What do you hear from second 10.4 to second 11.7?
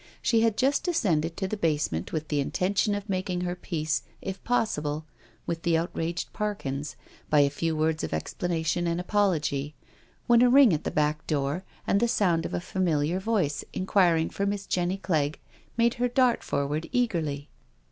a ring at the back door